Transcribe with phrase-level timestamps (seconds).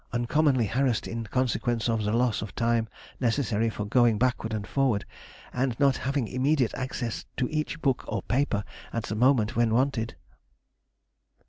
[0.13, 5.05] _Uncommonly harassed in consequence of the loss of time necessary for going backward and forward,
[5.53, 10.15] and not having immediate access to each book or paper at the moment when wanted.